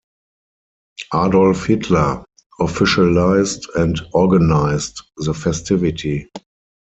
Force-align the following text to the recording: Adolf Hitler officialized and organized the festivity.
Adolf 1.13 1.67
Hitler 1.67 2.25
officialized 2.59 3.67
and 3.75 4.01
organized 4.13 5.03
the 5.17 5.31
festivity. 5.31 6.27